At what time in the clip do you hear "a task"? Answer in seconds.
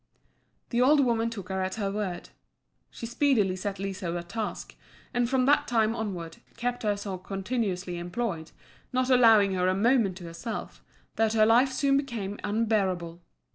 4.17-4.75